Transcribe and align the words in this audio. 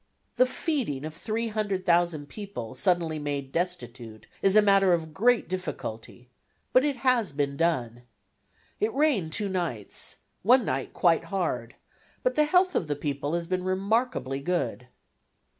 The 0.37 0.47
feeding 0.47 1.05
of 1.05 1.13
300,000 1.13 2.25
people 2.27 2.73
suddenly 2.73 3.19
made 3.19 3.51
destitute 3.51 4.25
is 4.41 4.55
a 4.55 4.61
matter 4.63 4.93
of 4.93 5.13
great 5.13 5.47
difficulty, 5.47 6.31
but 6.73 6.83
it 6.83 6.95
has 6.95 7.31
been 7.33 7.55
done. 7.55 8.01
It 8.79 8.91
rained 8.95 9.31
two 9.31 9.47
nights, 9.47 10.15
one 10.41 10.65
night 10.65 10.93
quite 10.95 11.25
hard, 11.25 11.75
but 12.23 12.33
the 12.33 12.45
health 12.45 12.73
of 12.73 12.87
the 12.87 12.95
people 12.95 13.35
has 13.35 13.45
been 13.45 13.63
remarkably 13.63 14.39
good. 14.39 14.87